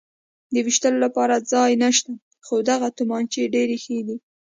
د 0.53 0.55
وېشتلو 0.65 0.97
لپاره 1.05 1.35
ځای 1.51 1.71
نشته، 1.83 2.11
خو 2.45 2.55
دغه 2.69 2.87
تومانچې 2.97 3.51
ډېرې 3.53 3.77
ښې 3.83 3.97
دي. 4.07 4.17